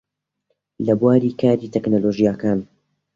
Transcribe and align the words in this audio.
لە 0.85 0.93
بواری 0.99 1.31
کاری 1.41 1.67
تەکنۆلۆژیاکان 1.73 2.59